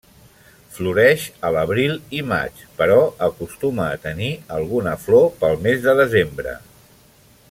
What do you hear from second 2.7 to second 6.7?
però acostuma a tenir alguna flor pel mes de desembre.